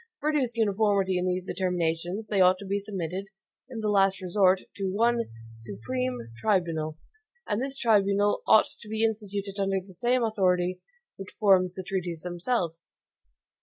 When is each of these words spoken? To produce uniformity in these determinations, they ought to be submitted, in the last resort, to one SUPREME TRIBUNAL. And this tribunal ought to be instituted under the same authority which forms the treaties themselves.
To 0.01 0.19
produce 0.19 0.55
uniformity 0.57 1.19
in 1.19 1.27
these 1.27 1.45
determinations, 1.45 2.25
they 2.25 2.41
ought 2.41 2.57
to 2.57 2.65
be 2.65 2.79
submitted, 2.79 3.27
in 3.69 3.81
the 3.81 3.87
last 3.87 4.19
resort, 4.19 4.61
to 4.77 4.91
one 4.91 5.25
SUPREME 5.59 6.29
TRIBUNAL. 6.37 6.97
And 7.45 7.61
this 7.61 7.77
tribunal 7.77 8.41
ought 8.47 8.65
to 8.81 8.89
be 8.89 9.03
instituted 9.03 9.59
under 9.61 9.79
the 9.79 9.93
same 9.93 10.23
authority 10.23 10.81
which 11.17 11.35
forms 11.39 11.75
the 11.75 11.83
treaties 11.87 12.21
themselves. 12.23 12.91